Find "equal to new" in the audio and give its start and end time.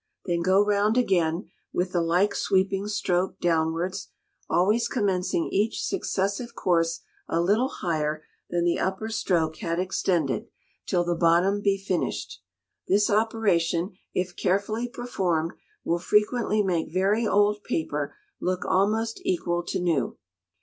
19.23-20.17